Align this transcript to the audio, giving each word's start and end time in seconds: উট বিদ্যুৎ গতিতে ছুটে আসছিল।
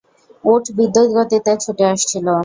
উট 0.43 0.63
বিদ্যুৎ 0.77 1.07
গতিতে 1.17 1.51
ছুটে 1.63 1.83
আসছিল। 1.93 2.27